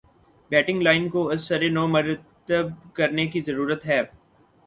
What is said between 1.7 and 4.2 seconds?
نو مرتب کرنے کی ضرورت ہے